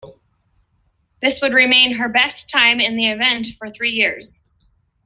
[1.21, 4.41] This would remain her best time in the event for three years.